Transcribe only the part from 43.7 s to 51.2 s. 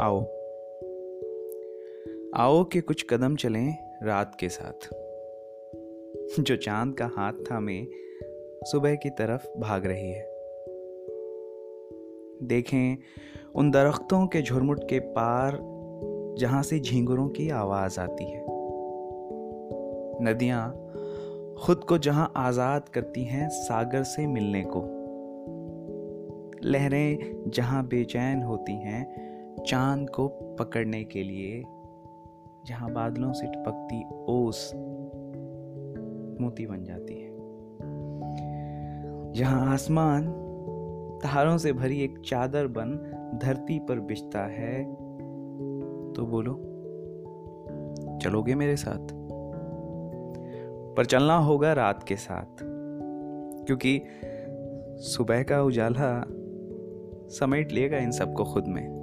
पर बिछता है तो बोलो, चलोगे मेरे साथ? पर